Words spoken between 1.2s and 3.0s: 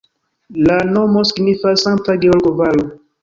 signifas Sankta Georgo-valo.